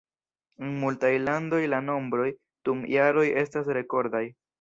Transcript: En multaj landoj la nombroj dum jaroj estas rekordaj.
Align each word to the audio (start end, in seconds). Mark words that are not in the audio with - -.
En 0.67 0.69
multaj 0.83 1.11
landoj 1.25 1.59
la 1.73 1.81
nombroj 1.89 2.25
dum 2.71 2.81
jaroj 2.95 3.27
estas 3.43 3.71
rekordaj. 3.79 4.23